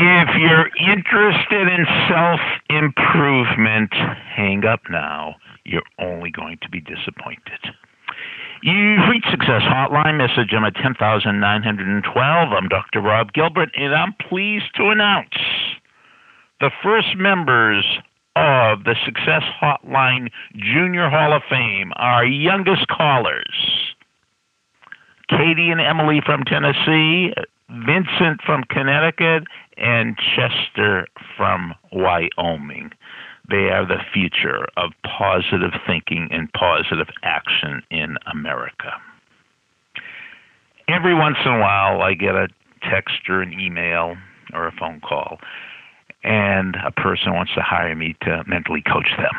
If 0.00 0.28
you're 0.38 0.70
interested 0.78 1.66
in 1.66 1.84
self 2.08 2.38
improvement, 2.70 3.92
hang 3.92 4.64
up 4.64 4.82
now. 4.88 5.34
You're 5.64 5.82
only 5.98 6.30
going 6.30 6.58
to 6.62 6.68
be 6.68 6.80
disappointed. 6.80 7.74
You've 8.62 9.08
reached 9.10 9.28
Success 9.28 9.62
Hotline, 9.62 10.16
message 10.16 10.52
number 10.52 10.70
10912. 10.70 12.14
I'm 12.52 12.68
Dr. 12.68 13.00
Rob 13.00 13.32
Gilbert, 13.32 13.70
and 13.76 13.92
I'm 13.92 14.14
pleased 14.28 14.70
to 14.76 14.90
announce 14.90 15.34
the 16.60 16.70
first 16.80 17.16
members 17.16 17.84
of 18.36 18.84
the 18.84 18.94
Success 19.04 19.42
Hotline 19.60 20.28
Junior 20.54 21.10
Hall 21.10 21.32
of 21.32 21.42
Fame, 21.50 21.90
our 21.96 22.24
youngest 22.24 22.86
callers. 22.86 23.96
Katie 25.28 25.70
and 25.70 25.80
Emily 25.80 26.20
from 26.24 26.44
Tennessee, 26.44 27.34
Vincent 27.68 28.40
from 28.44 28.64
Connecticut, 28.70 29.44
and 29.76 30.16
Chester 30.16 31.06
from 31.36 31.74
Wyoming. 31.92 32.90
They 33.48 33.70
are 33.70 33.86
the 33.86 34.00
future 34.12 34.66
of 34.76 34.92
positive 35.04 35.72
thinking 35.86 36.28
and 36.30 36.52
positive 36.52 37.08
action 37.22 37.82
in 37.90 38.16
America. 38.30 38.92
Every 40.88 41.14
once 41.14 41.36
in 41.44 41.52
a 41.52 41.60
while, 41.60 42.02
I 42.02 42.14
get 42.14 42.34
a 42.34 42.48
text 42.90 43.28
or 43.28 43.42
an 43.42 43.58
email 43.58 44.16
or 44.52 44.66
a 44.66 44.72
phone 44.72 45.00
call, 45.00 45.38
and 46.24 46.76
a 46.84 46.90
person 46.90 47.34
wants 47.34 47.52
to 47.54 47.60
hire 47.60 47.94
me 47.94 48.16
to 48.22 48.42
mentally 48.46 48.82
coach 48.82 49.08
them. 49.18 49.34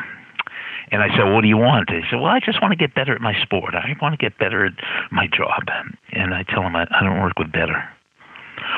And 0.92 1.02
I 1.02 1.08
said, 1.16 1.32
What 1.32 1.42
do 1.42 1.48
you 1.48 1.56
want? 1.56 1.88
They 1.88 2.02
said, 2.10 2.16
Well, 2.16 2.30
I 2.30 2.40
just 2.40 2.60
want 2.62 2.72
to 2.72 2.76
get 2.76 2.94
better 2.94 3.14
at 3.14 3.20
my 3.20 3.34
sport. 3.42 3.74
I 3.74 3.94
want 4.00 4.12
to 4.12 4.16
get 4.16 4.38
better 4.38 4.66
at 4.66 4.72
my 5.12 5.26
job. 5.26 5.62
And 6.12 6.34
I 6.34 6.42
tell 6.42 6.62
them, 6.62 6.74
I, 6.74 6.86
I 6.90 7.04
don't 7.04 7.20
work 7.20 7.38
with 7.38 7.52
better. 7.52 7.88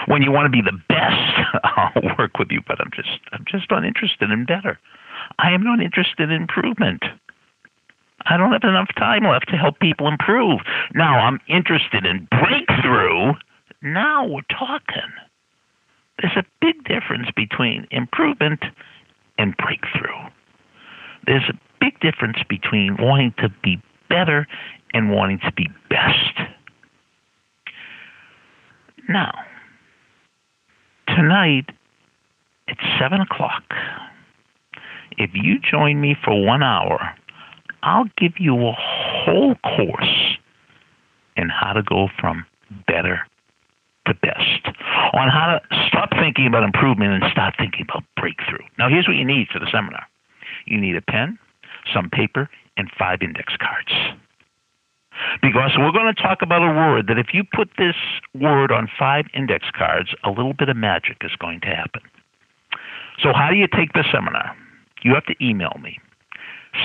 When 0.06 0.22
you 0.22 0.32
want 0.32 0.46
to 0.46 0.50
be 0.50 0.62
the 0.62 0.78
best, 0.88 1.64
I'll 1.64 2.16
work 2.18 2.38
with 2.38 2.48
you, 2.50 2.60
but 2.66 2.80
I'm 2.80 2.90
just 2.94 3.20
I'm 3.32 3.44
just 3.46 3.70
not 3.70 3.84
interested 3.84 4.30
in 4.30 4.44
better. 4.44 4.78
I 5.38 5.52
am 5.52 5.62
not 5.62 5.80
interested 5.80 6.30
in 6.30 6.42
improvement. 6.42 7.02
I 8.26 8.36
don't 8.36 8.52
have 8.52 8.62
enough 8.62 8.88
time 8.96 9.24
left 9.24 9.48
to 9.48 9.56
help 9.56 9.80
people 9.80 10.06
improve. 10.06 10.60
Now 10.94 11.18
I'm 11.20 11.40
interested 11.48 12.06
in 12.06 12.28
breakthrough. 12.30 13.32
Now 13.82 14.26
we're 14.26 14.42
talking. 14.42 15.10
There's 16.20 16.36
a 16.36 16.44
big 16.60 16.84
difference 16.84 17.28
between 17.34 17.86
improvement 17.90 18.62
and 19.38 19.56
breakthrough. 19.56 20.30
There's 21.26 21.48
a 21.48 21.58
big 21.80 21.98
difference 22.00 22.38
between 22.48 22.96
wanting 22.98 23.34
to 23.38 23.48
be 23.62 23.82
better 24.08 24.46
and 24.94 25.10
wanting 25.10 25.40
to 25.40 25.52
be 25.52 25.68
best. 25.88 26.38
Now, 29.08 29.32
tonight 31.16 31.66
at 32.68 32.76
7 32.98 33.20
o'clock, 33.20 33.62
if 35.18 35.30
you 35.34 35.58
join 35.58 36.00
me 36.00 36.16
for 36.24 36.44
one 36.44 36.62
hour, 36.62 37.14
I'll 37.82 38.08
give 38.16 38.32
you 38.38 38.66
a 38.66 38.72
whole 38.76 39.54
course 39.56 40.36
in 41.36 41.48
how 41.48 41.72
to 41.72 41.82
go 41.82 42.08
from 42.20 42.44
better 42.86 43.20
to 44.06 44.14
best, 44.14 44.66
on 45.12 45.28
how 45.28 45.58
to 45.58 45.86
stop 45.86 46.10
thinking 46.10 46.46
about 46.46 46.64
improvement 46.64 47.22
and 47.22 47.30
start 47.30 47.54
thinking 47.58 47.86
about 47.88 48.02
breakthrough. 48.16 48.64
Now, 48.78 48.88
here's 48.88 49.06
what 49.06 49.16
you 49.16 49.24
need 49.24 49.48
for 49.52 49.58
the 49.58 49.68
seminar 49.70 50.06
you 50.66 50.80
need 50.80 50.96
a 50.96 51.02
pen, 51.02 51.38
some 51.92 52.08
paper, 52.08 52.48
and 52.76 52.90
five 52.98 53.20
index 53.22 53.54
cards. 53.56 53.92
Because 55.40 55.72
we're 55.78 55.92
going 55.92 56.12
to 56.14 56.22
talk 56.22 56.42
about 56.42 56.62
a 56.62 56.72
word 56.72 57.06
that 57.08 57.18
if 57.18 57.28
you 57.32 57.44
put 57.44 57.70
this 57.78 57.96
word 58.34 58.72
on 58.72 58.88
five 58.98 59.26
index 59.34 59.66
cards, 59.76 60.10
a 60.24 60.30
little 60.30 60.54
bit 60.54 60.68
of 60.68 60.76
magic 60.76 61.18
is 61.22 61.32
going 61.38 61.60
to 61.60 61.68
happen. 61.68 62.02
So, 63.22 63.32
how 63.32 63.50
do 63.50 63.56
you 63.56 63.66
take 63.66 63.92
the 63.92 64.04
seminar? 64.10 64.56
You 65.02 65.14
have 65.14 65.26
to 65.26 65.34
email 65.44 65.76
me. 65.82 65.98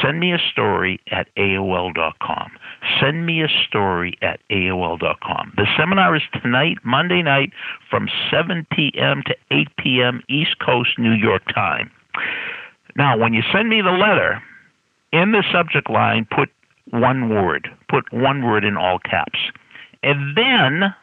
Send 0.02 0.20
me 0.20 0.34
a 0.34 0.38
story 0.52 1.00
at 1.12 1.34
AOL.com. 1.38 2.52
Send 3.00 3.26
me 3.26 3.42
a 3.42 3.48
story 3.68 4.18
at 4.22 4.40
AOL.com. 4.52 5.54
The 5.56 5.66
seminar 5.78 6.16
is 6.16 6.24
tonight, 6.42 6.78
Monday 6.84 7.22
night, 7.22 7.54
from 7.90 8.10
7 8.30 8.68
p.m. 8.72 9.24
to 9.26 9.36
8 9.50 9.68
p.m. 9.78 10.22
East 10.30 10.60
Coast, 10.60 10.90
New 10.98 11.14
York 11.14 11.44
time. 11.54 11.90
Now, 12.98 13.18
when 13.18 13.34
you 13.34 13.44
send 13.54 13.70
me 13.70 13.82
the 13.82 13.92
letter, 13.92 14.42
in 15.14 15.32
the 15.32 15.44
subject 15.54 15.90
line, 15.90 16.28
put 16.30 16.50
one 16.92 17.30
word. 17.30 17.70
Put 17.90 18.12
one 18.12 18.46
word 18.46 18.64
in 18.64 18.78
all 18.78 19.00
caps. 19.00 19.40
And 20.04 20.38
then 20.38 20.94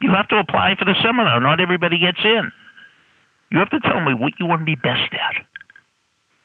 you 0.00 0.10
have 0.10 0.28
to 0.28 0.36
apply 0.38 0.74
for 0.78 0.84
the 0.84 0.94
seminar. 1.02 1.40
Not 1.40 1.60
everybody 1.60 1.98
gets 1.98 2.20
in. 2.24 2.50
You 3.50 3.58
have 3.58 3.70
to 3.70 3.80
tell 3.80 4.00
me 4.00 4.14
what 4.14 4.32
you 4.40 4.46
want 4.46 4.60
to 4.60 4.64
be 4.64 4.76
best 4.76 5.12
at. 5.12 5.44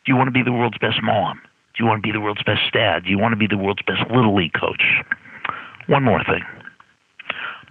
Do 0.06 0.12
you 0.12 0.16
want 0.16 0.28
to 0.28 0.32
be 0.32 0.44
the 0.44 0.52
world's 0.52 0.78
best 0.78 1.02
mom? 1.02 1.42
Do 1.76 1.84
you 1.84 1.86
want 1.86 2.04
to 2.04 2.08
be 2.08 2.12
the 2.12 2.20
world's 2.20 2.44
best 2.44 2.74
dad? 2.74 3.04
Do 3.04 3.10
you 3.10 3.20
want 3.20 3.34
to 3.34 3.38
be 3.38 3.48
the 3.48 3.58
world's 3.58 3.82
best 3.86 4.10
little 4.10 4.36
league 4.36 4.54
coach? 4.54 4.84
One 5.88 6.04
more 6.04 6.24
thing. 6.24 6.44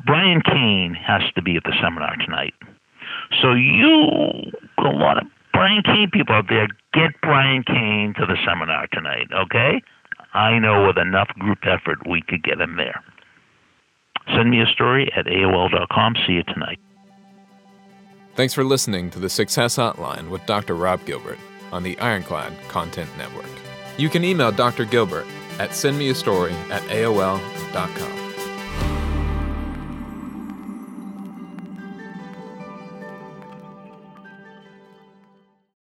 Brian 0.05 0.41
Kane 0.43 0.95
has 0.95 1.23
to 1.35 1.43
be 1.43 1.57
at 1.57 1.65
the 1.65 1.75
seminar 1.83 2.17
tonight. 2.17 2.55
So 3.43 3.53
you, 3.53 4.53
a 4.79 4.89
lot 4.89 5.19
of 5.19 5.25
Brian 5.53 5.83
Kane 5.83 6.11
people 6.13 6.35
out 6.35 6.47
there, 6.49 6.69
get 6.93 7.19
Brian 7.23 7.65
Kane 7.65 8.15
to 8.19 8.27
the 8.27 8.37
seminar 8.47 8.87
tonight, 8.93 9.29
okay? 9.35 9.83
I 10.37 10.59
know 10.59 10.87
with 10.87 10.99
enough 10.99 11.29
group 11.39 11.59
effort 11.65 12.07
we 12.07 12.23
could 12.23 12.43
get 12.43 12.61
him 12.61 12.77
there. 12.77 13.03
Send 14.35 14.51
me 14.51 14.61
a 14.61 14.67
story 14.67 15.11
at 15.17 15.27
AOL.com. 15.27 16.15
See 16.27 16.35
you 16.35 16.43
tonight. 16.43 16.79
Thanks 18.35 18.53
for 18.53 18.65
listening 18.65 19.09
to 19.11 19.19
the 19.19 19.31
Success 19.31 19.77
Hotline 19.77 20.29
with 20.29 20.45
Dr. 20.45 20.75
Rob 20.75 21.05
Gilbert 21.07 21.39
on 21.73 21.83
the 21.83 21.99
Ironclad 21.99 22.53
Content 22.69 23.09
Network. 23.17 23.47
You 23.97 24.11
can 24.11 24.25
email 24.25 24.53
Dr. 24.53 24.85
Gilbert 24.85 25.27
at 25.59 25.71
sendmeastory 25.71 26.53
at 26.71 26.83
AOL.com. 26.83 28.26